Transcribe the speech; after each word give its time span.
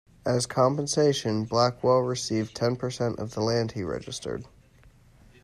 As 0.25 0.47
compensation, 0.47 1.43
Blackwell 1.43 1.99
received 1.99 2.55
ten 2.55 2.75
percent 2.75 3.19
of 3.19 3.35
the 3.35 3.41
land 3.41 3.73
he 3.73 3.83
registered. 3.83 4.47